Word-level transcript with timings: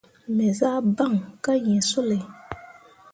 Me 0.35 0.47
zah 0.59 0.79
baŋ 0.97 1.13
kah 1.43 1.57
yĩĩ 1.65 1.85
sulay. 1.89 2.23